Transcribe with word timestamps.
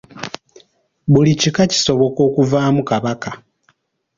Buli 1.11 1.31
kika 1.41 1.63
kisoboka 1.71 2.19
okuvaamu 2.27 2.81
Kabaka. 2.89 3.31